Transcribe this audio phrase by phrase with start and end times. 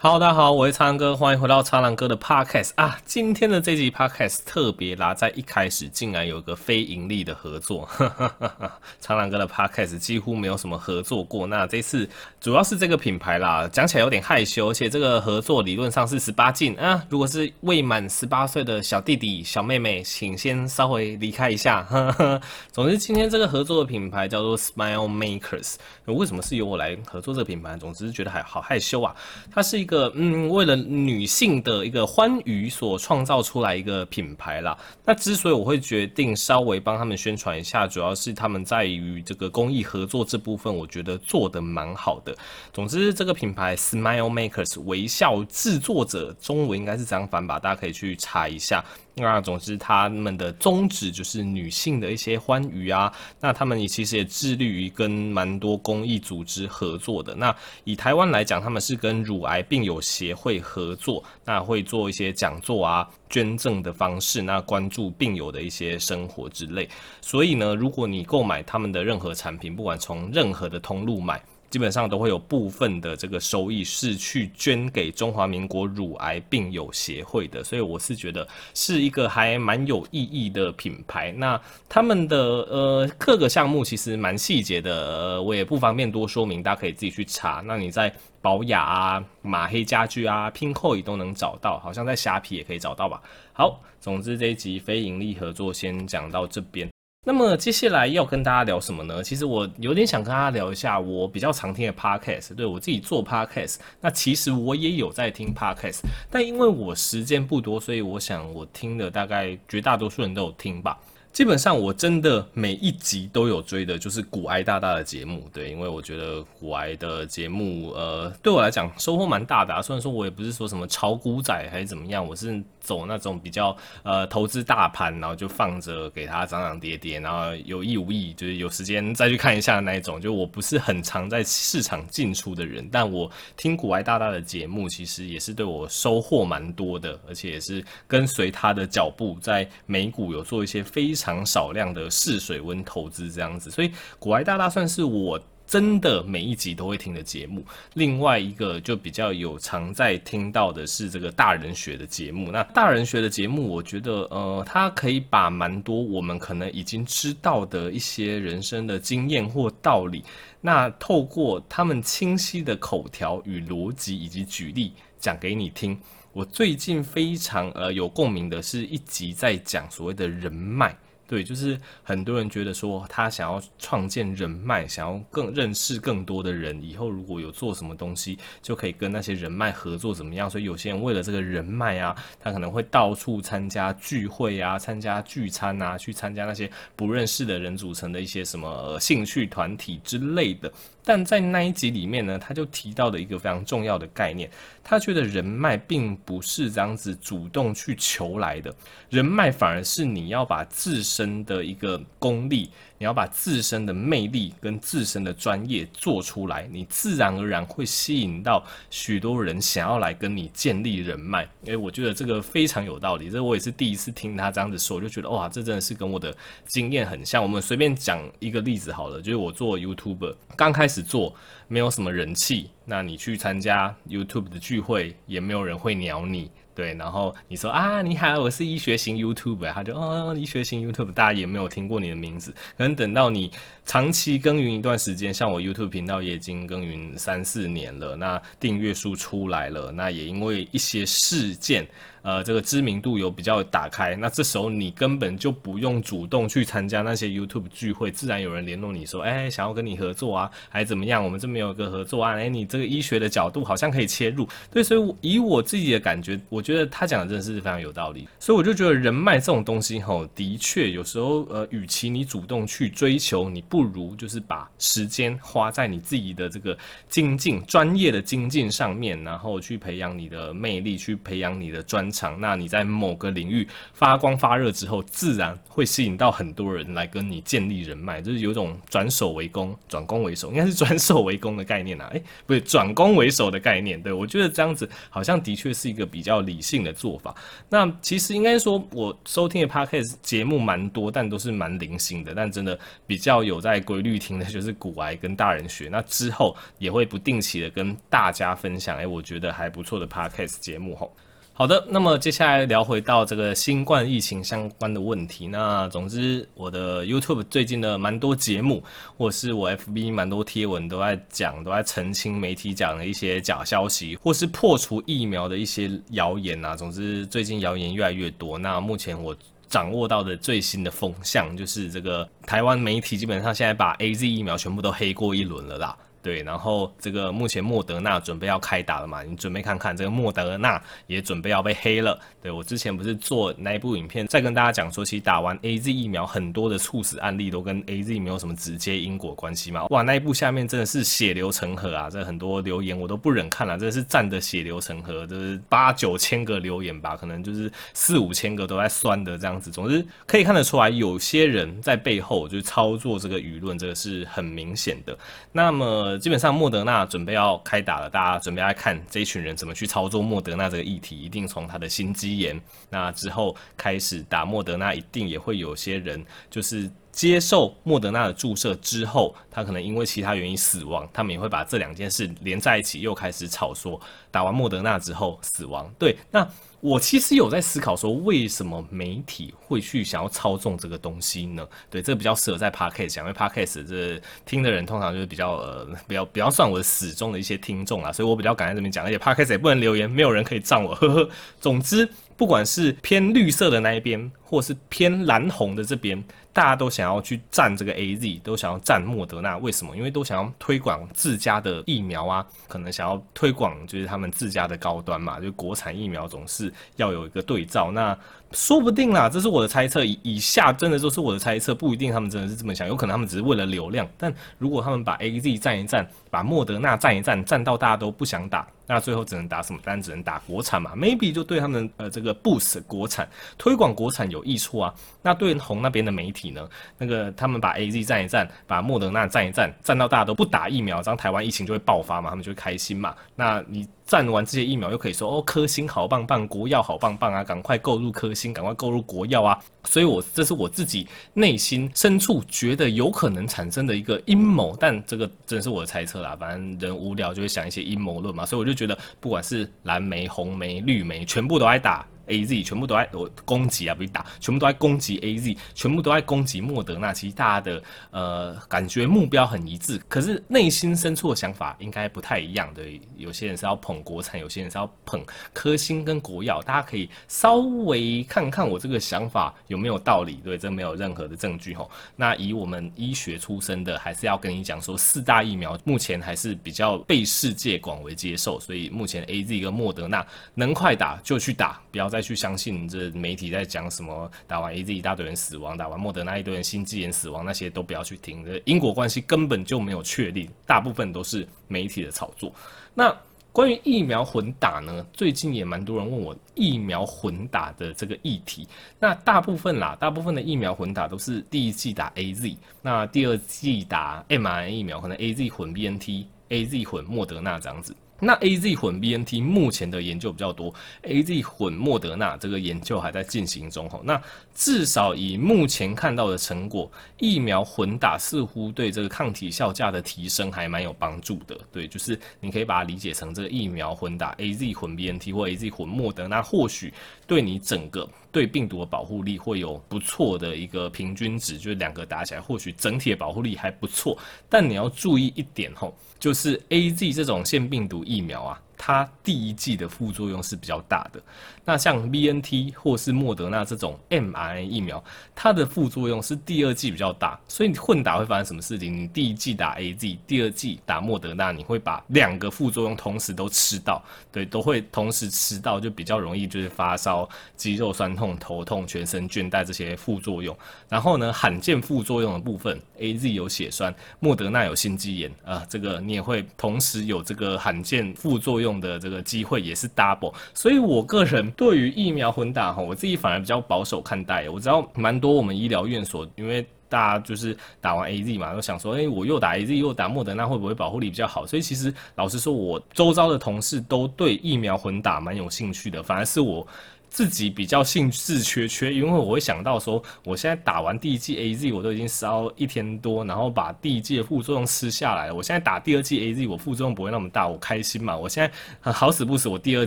[0.00, 2.96] 好大家好，我是苍狼哥，欢迎回到苍狼哥的 Podcast 啊。
[3.04, 7.84] 今天的这集 Podcast 特别啦，在一开始竟然有个非盈利的合作。
[7.86, 11.48] 哈哈哈，苍狼哥的 Podcast 几乎没有什么合作过。
[11.48, 12.08] 那这次
[12.40, 17.04] 主要是这个品牌啦，讲起来有点害羞，而且这个合作理论上是十八禁啊。
[17.08, 21.82] 如果是未满十八岁的小弟弟、小妹妹，请先稍微离开一下。
[21.82, 22.40] 呵呵，
[22.70, 25.74] 总之，今天这个合作的品牌叫做 Smile Makers。
[26.04, 27.76] 为什么是由我来合作这个品牌？
[27.76, 29.12] 总之觉得还好害羞啊。
[29.52, 29.98] 它是一个。
[29.98, 34.76] 一个嗯，为了女性的一个欢愉所创造出来一个品牌啦。
[35.02, 42.36] 那之所以我会决定稍微帮他们宣传一下，主要是他们在于这个公益合作这部分，我觉得做得蛮好的。
[42.70, 48.84] 总之，这个品牌 Smile Makers 微笑制作者，中文应该是这样翻吧，大家可以去查一下。
[49.20, 53.12] 那总之，他们的宗旨就是女性的一些欢愉啊。
[53.40, 57.34] 那他们也其实也致力于跟蛮多公益组织合作的。
[57.34, 57.54] 那
[57.84, 66.88] 以台湾来讲，他们是跟乳癌病友协会合作，那会做一些讲座啊、捐赠的方式，那关注病友的一些生活之类。
[67.20, 71.42] 所以呢，如果你购买他们的任何产品，不管从任何的通路买。
[71.70, 81.30] 基本上都会有部分的这个收益是去捐给中华民国乳癌病友协会的，所以我是觉得是一个还蛮有意义的品牌。
[81.32, 87.62] 那他们的呃各个项目其实蛮细节的，呃，我也不方便多说明，大家可以自己去查。
[87.66, 93.20] 那你在宝雅啊、马黑家具啊、拼扣也都能找到，好像在虾皮也可以找到吧。
[93.52, 96.88] 好，总之这一集非盈利合作先讲到这边。
[97.28, 99.22] 那么接下来要跟大家聊什么呢？
[99.22, 102.54] 其实我有点想跟大家聊一下我比较常听的 podcast。
[102.54, 105.98] 对，我自己做 podcast，那其实我也有在听 podcast，
[106.30, 110.98] 但因为我时间不多，所以我想我听的大概绝大多数人都有听吧。
[111.32, 115.48] 基本上我真的每一集都有追的，就是股癌大大的节目。
[115.52, 119.80] 对，因为我觉得股癌的节目，呃，对我来讲收获蛮大的啊。
[119.80, 122.62] 虽然说我也不是说什么炒股仔还是怎么样，我是。
[122.80, 130.18] 走那种比较呃投资大盘，然后就放着给它涨涨跌跌，然后有意无意就是有时间再去看一下那一种。
[130.18, 143.70] 就我不是很常在市场进出的人，但我听股癌大大的节目，其实也是对我收获蛮多的，而且也是跟随他的脚步，在美股有做一些非常少量的试水温投资这样子。
[143.70, 145.40] 所以股癌大大算是我。
[145.68, 147.62] 真的每一集都会听的节目，
[147.92, 152.50] 另外一个就比较有常在听到的是这个大人学的节目。
[152.50, 160.24] 那大人学的节目，我觉得呃，它可以把蛮多我们可能已经知道的一些人生的经验或道理，
[160.62, 166.00] 那透过他们清晰的口条与逻辑以及举例讲给你听。
[166.32, 170.96] 我最近非常呃有共鸣的是一集在讲所谓的人脉。
[171.28, 180.48] 对，就是很多人觉得说他想要创建人脉，想要更认识更多的人，以后如果有做什么东西，就可以跟那些人脉合作怎么样？
[180.48, 190.72] 所以有些人为了这个人脉啊，他可能会到处参加聚会啊，参加聚餐啊，去参加那些不认识的人组成的一些什么兴趣团体之类的。
[191.04, 194.50] 但在那一集里面呢，他就提到的一个非常重要的概念，
[194.84, 198.74] 他觉得人脉并不是这样子主动去求来的，
[199.08, 202.70] 人脉反而是你要把自身的一个功力。
[203.00, 211.48] 你要把自身的魅力跟自身的专业做出来，你自然而然会吸引到许多人想要来跟你建立人脉。
[211.66, 213.30] 诶，我觉得这个非常有道理。
[213.30, 216.36] 这我也是第一次听他这样子说，我就觉得哇，这真的是跟我的
[216.66, 217.40] 经验很像。
[217.40, 221.32] 我们随便讲一个例子好了，就是我做 YouTube 刚开始做，
[221.68, 226.50] 没有什么人气，那你去参加 YouTube 的聚会，也没有人会鸟你。
[226.78, 233.50] 对，然后你说啊，你好，我是医学型 YouTube，他就哦，医学型 YouTube，大家也没有听过你的名字，可能等到你
[233.88, 241.88] 长期耕耘一段时间，像我 YouTube 频道也已经耕耘三四年了，那订阅数出来了，那也因为一些事件。
[242.20, 251.24] 呃，这个知名度有比较打开，那这时候你根本就不用主动去参加那些 YouTube 聚会，自然有人联络你说，哎，想要跟你合作啊，还怎么样？
[251.24, 254.46] 我们这边有一个合作案，哎，你这个医学的角度好像可以切入。
[254.70, 258.28] 对，所以以我自己的感觉，我觉得他讲的真的是非常有道理。
[258.38, 266.76] 所以我就觉得人脉这种东西，吼，的确有时候，呃，与其你主动去追求，你不不如就是把时间花在你自己的这个
[267.08, 272.10] 精进、专业的精进上面，然后去培养你的魅力，去培养你的专。
[272.10, 282.08] 长，那你在某个领域发光发热之后，自然会吸引到很多人来跟你建立人脉，就是有种转守为攻、转攻为守，应该是转守为攻的概念啊。
[282.14, 284.02] 诶，不是转攻为守的概念。
[284.02, 287.32] 对，我觉得这样子好像的确是一个比较理性的做法。
[287.68, 292.32] 那其实应该说，我收听的 podcast 节目蛮多，但都是蛮零星的。
[292.34, 295.88] 但真的比较有在规律听的，就是古癌跟大人学。
[295.90, 301.14] 那之后也会不定期的跟大家分享，哎，我觉得还不错的 podcast 节目吼。
[301.52, 305.48] 好的，那么接下来聊回到这个新冠疫情相关的问题。
[305.48, 308.80] 那总之，我的 YouTube 最近的蛮多节目，
[309.16, 316.76] 或是我 FB 蛮多贴文都在讲，都在澄清媒体讲的一些假消息，或是破除疫苗的一些谣言啊。
[316.76, 318.56] 总之，最近谣言越来越多。
[318.56, 319.36] 那目前我
[319.68, 325.96] 掌握到的最新的风向，就是这个台湾媒体基本上现在把 AZ 疫苗全部都黑过一轮了啦。
[326.28, 329.22] 对，然后这个目前莫德纳准备要开打了嘛？
[329.22, 332.20] 你准备看看这个莫德纳也准备要被黑了。
[332.42, 339.86] 对，我之前不是做那一部影片，再跟大家讲说，其实打完 AZ 疫苗很多的猝死案例都跟 AZ 没有什么直接因果关系嘛？
[339.86, 342.10] 哇，那一部下面真的是血流成河啊！
[342.10, 349.70] 这很多留言我都不忍看了，真的是站的血流成河，就是八九千个留言吧，可能就是四五千个都在酸的这样子。
[349.70, 355.16] 总之可以看得出来，有些人在背后就是操作这个舆论，这个是很明显的。
[355.52, 356.17] 那么。
[356.18, 362.60] 基本上莫德纳准备要开打了，大家准备来看这一群人怎么去操作莫德纳这个议题，一定从他的心肌炎
[362.90, 374.00] 那之后开始打莫德纳，一定也会有些人就是接受莫德纳的注射之后，他可能因为其他原因死亡，他们也会把这两件事连在一起，又开始炒说
[374.30, 375.92] 打完莫德纳之后死亡。
[375.98, 376.48] 对，那。
[376.80, 381.66] 我其实有在思考说，为什么媒体会去想要操纵这个东西呢？
[381.90, 391.28] 对，这比较适合在 Podcast 讲，因为 Podcast 这听的人通常就是比较呃，比较比较算我的死忠的一些听众啊，所以我比较敢在这边讲，而且 Podcast 也不能留言，没有人可以赞我，呵呵。
[391.60, 392.08] 总之。
[392.38, 399.58] 不管是偏绿色的那一边，或是偏蓝红的这边，大家都想要去占这个 AZ，都想要占莫德纳。
[399.58, 399.96] 为什么？
[399.96, 407.90] 因为都想要推广自家的疫苗啊，可能想要推广就是他们自家的高端嘛，就国产疫苗总是要有一个对照。
[407.90, 408.16] 那
[408.52, 410.04] 说不定啦，这是我的猜测。
[410.04, 414.08] 以以下真的都是我的猜测，不一定他们真的是这么想，有可能他们只是为了流量。
[414.16, 418.66] 但如果他们把 AZ 站一站，把莫德纳站一站，站到大家都不想打。
[418.86, 419.78] 那最后只能打什么？
[419.84, 423.28] 单只能打国产嘛？Maybe 就对他们呃这个 boost 国产
[423.58, 424.94] 推广国产有益处啊。
[425.20, 426.66] 那对红那边的媒体呢？
[426.96, 432.30] 那个他们把 AZ 站一站，把莫德纳站一站，站到大家都不打疫苗，这样台湾疫情就会爆发嘛？
[432.30, 433.14] 他们就会开心嘛？
[433.36, 433.86] 那你。
[434.08, 439.62] 战完这些疫苗，又可以说哦，科兴好棒棒，国药好棒棒啊，赶快购入科兴，赶快购入国药啊！
[439.84, 446.34] 所以我，我这是我自己内心深处觉得有可能产生的一个阴谋，但这个真是我的猜测啦。
[446.40, 452.06] 反正人无聊就会想一些阴谋论嘛，所以我就觉得，不管是蓝莓、红莓、绿莓，全部都爱打。
[452.28, 457.12] A Z 全部都在我攻击啊，不是打，全部都在攻击 A Z，全部都在攻击莫德纳。
[457.12, 462.82] 其实大家的呃感觉目标很一致，可是内心深处的想法应该不太一样的。
[463.16, 466.60] 有些人是要捧国产，有些人是要捧科兴跟国药。
[466.62, 471.90] 大家可以稍微看看我这个想法有没有道理，对，这没有任何的证据吼。
[472.14, 482.17] 那以我们医学出身的，还是要跟你讲说，四大疫苗目前还是比较被世界广为接受，所以目前 A Z 跟莫德纳能快打就去打，不要再。
[482.18, 492.52] 再去相信这媒体在讲什么，打完 AZ 一大堆人死亡，打完莫德纳一堆人心肌炎死亡，那些都不要去听，因果关系根本就没有确立，大部分都是媒体的炒作。
[492.92, 493.16] 那
[493.52, 495.06] 关于疫苗混打呢？
[495.12, 498.66] 最近也蛮多人问我疫苗混打的这个议题。
[498.98, 507.94] 那大部分啦，大部分的疫苗混打都是第一季打 AZ，那第二季打 mRNA 疫苗，可能 AZ 混 BNT，AZ 混莫德纳这样子。
[508.20, 514.00] 那 A Z 混 B N T 目前的研究比较多，A Z 混莫德纳这个研究还在进行中哈。
[514.02, 514.20] 那
[514.54, 521.56] 至少以目前看到的成果，疫苗混打似乎对这个抗体效价的提升还蛮有帮助的。
[521.70, 526.92] 对，就是你可以把它理解成这个疫苗混打 A Z 混 B N T 或 A Z 混莫德纳，或许
[527.26, 534.16] 对你整个对病毒的保护力会有不错的一个平均值，就是两个打起来，或许整体的保护力还不错。
[534.48, 538.62] 但你要注意一点吼，就是 A Z 这种腺病毒疫苗啊。
[538.78, 541.20] 它第一剂的副作用是比较大的，
[541.64, 545.02] 那像 BNT 或是莫德纳这种 mRNA 疫苗，
[545.34, 548.96] 它的副作用是第二剂比较大，所以你混打会发生什么事情？
[548.96, 560.56] 你第一剂打 AZ，第二剂打莫德纳，你会把两个副作用同时都吃到，对，都会同时吃到，就比较容易就是发烧、肌肉酸痛、头痛、全身倦怠这些副作用。
[560.88, 568.67] 然后呢，罕见副作用的部分，AZ 有血栓，莫德纳有心肌炎啊，这个你也会同时有这个罕见副作用。
[568.68, 574.48] 用的这个机会也是 double，所以我个人对于疫苗混打哈，我自己反而比较保守看待。
[574.50, 581.46] 我知道蛮多我们医疗院所，因为大家就是打完 AZ 嘛，都想说，诶，我又打 AZ 又打莫德纳，会不会保护力比较好？
[581.46, 586.66] 所以其实老实说，我周遭的同事都对疫苗混打蛮有兴趣的，反而是我。
[587.10, 595.34] 自己比较兴致缺缺，因为我会想到说，我现在打完第一剂 AZ，我都已经烧一天多，然后把第一剂的副作用吃下来了。
[595.34, 598.16] 我现在打第二剂 AZ，我副作用不会那么大，我开心嘛。
[598.16, 598.42] 我现
[598.82, 599.86] 在好死不死，我第二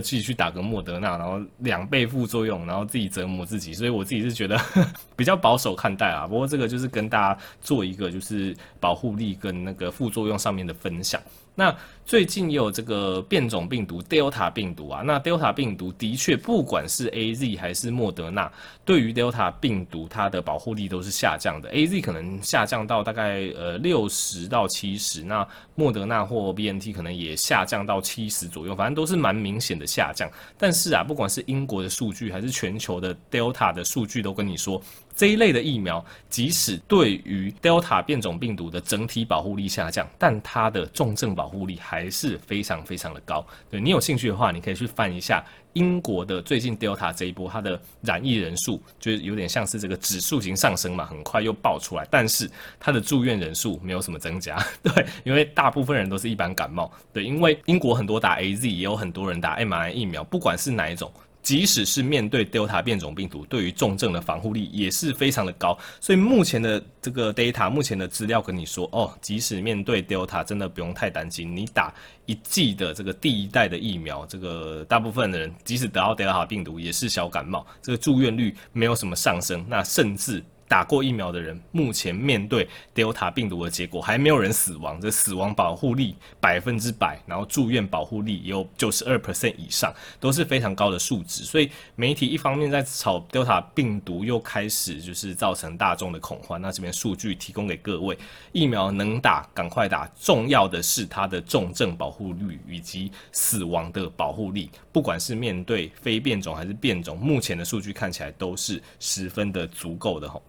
[0.00, 4.60] 剂去打个莫德纳，然后两倍副作用，然后自己折磨自己，所以我自己是觉得
[5.16, 6.26] 比较保守看待啊。
[6.26, 11.20] 不过这个就是跟大家做一个就是保护力跟那个副作用上面的分享。
[11.54, 18.50] 那最近也有这个变种病毒 Delta 病毒啊，那 Delta 病毒的确不管是 AZ 还是莫德纳，
[18.84, 21.70] 对于 Delta 病毒它的保护力都是下降的。
[21.70, 30.30] AZ 可能下降到大概呃六十到七十，那莫德纳或 BNT 可能也下降到七十左右，反正都是蛮明显的下降。
[30.58, 34.82] 但是啊，不管是英国的数据还是全球的 Delta 的数据，都跟你说。
[35.14, 43.46] 这一类的疫苗，即使对于 Delta 变种病毒的整体保护力下降，但它的重症保护力还是非常非常的高。
[43.70, 52.50] 对，你有兴趣的话，你可以去翻一下英国的最近 Delta 这一波，它的染疫人数就是有点像是这个指数型上升嘛，很快又爆出来，但是
[52.80, 54.56] 它的住院人数没有什么增加。
[54.82, 56.90] 对，因为大部分人都是一般感冒。
[57.12, 61.12] 对，因为英国很多打 AZ，也有很多人打 mRNA 疫苗，不管是哪一种。
[61.42, 65.76] 即使是面对 Delta 变种病毒，对于重症的防护力也是非常的高。
[66.00, 71.54] 所以目前的这个 data，目前的资料跟你说，哦，即使面对 Delta，真的不用太担心。
[71.54, 71.92] 你打
[72.26, 80.42] 一剂的这个第一代的疫苗，这个大部分的人即使得到 Delta 病毒，也是小感冒，这个住院率没有什么上升，那甚至。
[80.72, 91.44] 打过疫苗的人，目前面对 Delta 病毒的结果，还没有人死亡，这死亡保护力百分之百，然后住院保护力也有九十二 percent 以上，都是非常高的数值。
[91.44, 96.58] 所以媒体一方面在炒 Delta 病毒，又开始就是造成大众的恐慌。
[96.58, 98.16] 那这边数据提供给各位，
[98.52, 110.42] 疫苗能打赶快打，重要的是它的重症保护率以及死亡的保护力，不管是面对非变种还是变种，目前的数据看起来都是十分的足够的吼。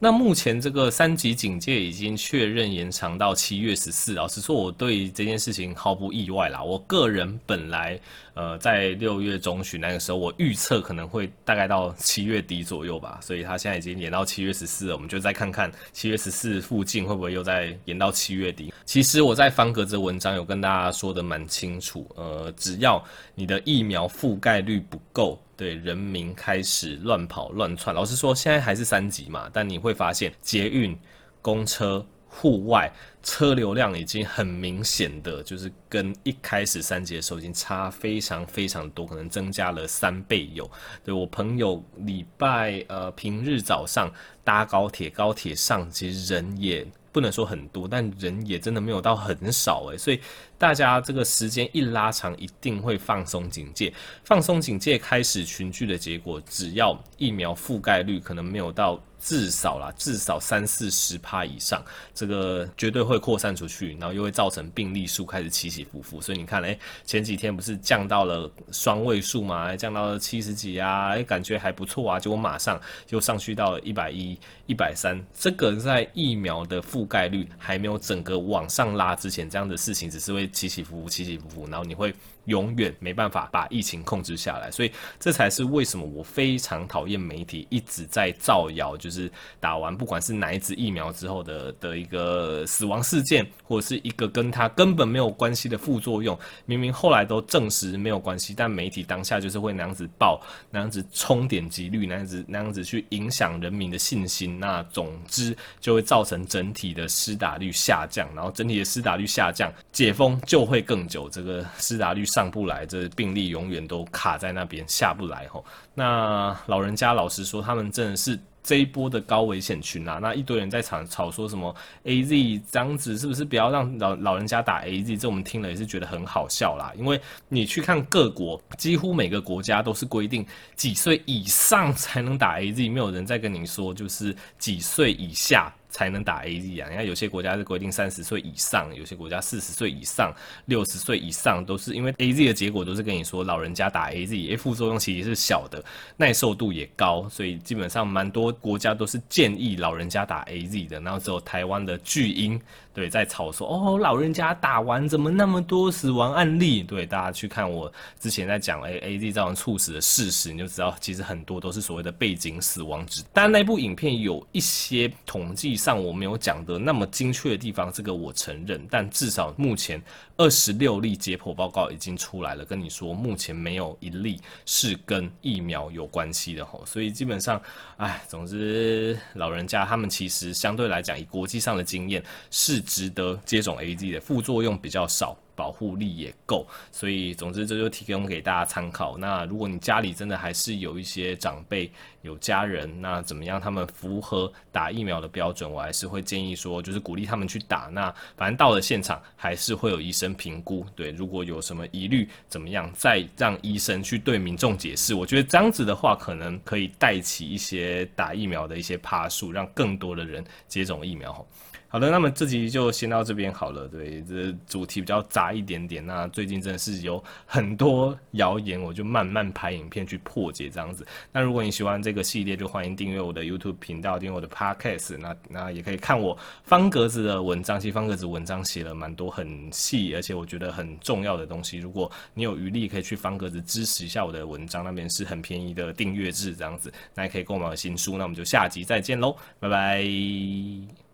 [0.00, 4.14] 那目前这个三级警戒已经确认延长到七月十四。
[4.14, 6.62] 老实说，我对这件事情毫不意外啦。
[6.62, 7.98] 我个人本来
[8.34, 13.18] 呃在六月中旬那个时候，我预测可能会大概到七月底左右吧。
[13.20, 18.72] 所以他现在已经延到七月十四了，我们就再看看七月十四附近会不会又再延到七月底。
[18.84, 25.40] 其实我在方格子文章有跟大家说的蛮清楚，呃，只要你的疫苗覆盖率不够。
[25.58, 27.92] 对，人民开始乱跑乱窜。
[27.92, 30.96] 老实说，现在还是三级嘛，但你会发现捷运、
[31.42, 32.06] 公车、
[32.40, 32.90] 户外
[33.22, 40.70] 车流量已经很明显的，就是跟一开始三级的时候已经差非常非常多，可能增加了三倍有。
[41.04, 44.10] 对，我朋友礼拜呃平日早上
[44.44, 49.98] 搭高铁，高铁上其实人也不能说很多，但人也真的没有到很少诶。
[49.98, 50.20] 所以。
[50.58, 53.94] 大家这个时间一拉长，一定会放松警戒。
[54.24, 61.82] 放松警戒开始群聚的结果，只要疫苗覆盖率可能没有到至少啦，至少三四十趴以上，
[62.12, 66.20] 这个绝对会扩散出去，然后又会造成病例数开始起起伏伏。
[66.20, 69.74] 所以你看，诶，前几天不是降到了双位数吗？
[69.76, 72.20] 降到了七十几啊，诶，感觉还不错啊。
[72.20, 75.18] 结果马上又上去到一百一、一百三。
[75.32, 80.48] 这个在疫苗的覆盖率还没有整个往上拉之前，这样的事情只是会。
[80.58, 82.12] 起起伏伏，起起伏伏，然后你会
[82.48, 84.90] 永远没办法把疫情控制下来，所以
[85.20, 100.40] 这才是为什么我非常讨厌媒体一直在造谣，就是打完不管是哪一支疫苗之后的的一个死亡事件，或者是一个跟他根本没有关系的副作用，明明后来都证实没有关系，但媒体当下就是会那样子报，
[100.70, 112.37] 那样子冲点击率，那样子那样子去影响人民的信心，那总之就会造成整体的施打率下降，然后整体的施打率下降，解封就会更久，这个施打率上。
[112.38, 115.64] 上不来，这病例永远都卡在那边下不来吼。
[115.92, 120.20] 那老人家老实说，他们真的是这一波的高危险群啊。
[120.22, 125.18] 那一堆人在吵吵说什么 AZ 这样子是不是不要让老老人家打 AZ？
[125.18, 126.92] 这我们听了也是觉得很好笑啦。
[126.96, 135.74] 因为你去看各国，几乎每个国家都是规定几岁以上才能打 AZ，没有人再跟你说就是几岁以下。
[135.90, 136.88] 才能打 AZ 啊！
[136.90, 140.32] 你看有些国家是规定三十岁以上，有些国家四十岁以上、
[140.66, 145.82] 六十岁以上，都是因为 AZ 的结果都是跟你说老人家打 AZ，副作用其实是小的，
[146.18, 151.00] 耐受度也高，所以基本上蛮多国家都是建议老人家打 AZ 的。
[151.00, 152.60] 然后只有台湾的巨婴
[152.92, 156.82] 对在吵说哦，老人家打完怎么那么多死亡案例？
[156.82, 157.90] 对，大家去看我
[158.20, 163.22] 之前在讲 A A Z 造成猝死的事实，你就知道其实很多都是所谓的背景死亡值。
[163.32, 165.77] 但那部影片有一些统计。
[165.78, 168.86] 上我没有讲的那么精确的地方，这个我承认。
[168.90, 170.02] 但至少目前
[170.36, 176.84] 二十六例解剖报告已经出来了，跟你说目前没有一例是跟疫苗有关系的吼。
[176.84, 177.62] 所以基本上，
[177.96, 185.34] 哎，总之老人家他们其实相对来讲，以国际上的经验是值得接种 A D 的，副作用比较少。
[185.58, 189.18] 保护力也够，所以总之这就提供给大家参考。
[189.18, 191.90] 那如果你家里真的还是有一些长辈、
[192.22, 193.60] 有家人，那怎么样？
[193.60, 197.90] 他们符合打疫苗的标准，我还是会建议说，就是鼓励他们去打。
[197.92, 200.86] 那反正到了现场，还是会有医生评估。
[200.94, 205.12] 对，如果有什么疑虑，怎么样，再让医生去对民众解释。
[205.12, 211.44] 我觉得这样子的话，可能可以带起一些打疫苗的一些趴数，让更多的人接种疫苗。
[211.90, 213.88] 好的，那么这集就先到这边好了。
[213.88, 216.04] 对，这主题比较杂一点点。
[216.04, 221.06] 那最近真的是有很多谣言，我就慢慢拍影片去破解这样子。
[221.32, 225.16] 那如果你喜欢这个系列，就欢迎订阅我的 YouTube 频道，订阅我的 Podcast。
[225.16, 231.78] 那那也可以看我方格子的文章，其实方格子文章写了蛮多很细，而且我觉得很重要的东西。
[231.78, 236.92] 如果你有余力，可以去方格子支持一下我的文章，那边是很便宜的订阅制这样子。
[237.14, 238.18] 那也可以购买我新书。
[238.18, 241.07] 那我们就下集再见喽，拜拜。